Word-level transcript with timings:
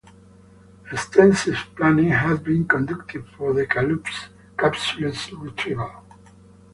Extensive 0.91 1.59
planning 1.75 2.09
had 2.09 2.43
been 2.43 2.67
conducted 2.67 3.23
for 3.37 3.53
the 3.53 3.67
capsule's 4.57 5.31
retrieval. 5.33 5.91